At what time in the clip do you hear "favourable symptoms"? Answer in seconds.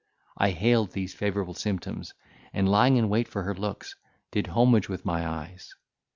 1.13-2.15